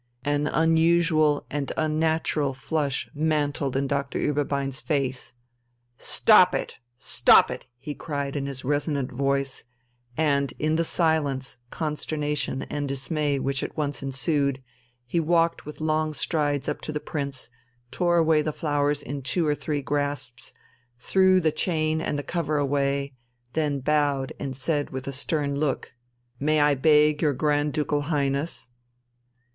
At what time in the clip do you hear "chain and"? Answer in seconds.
21.51-22.17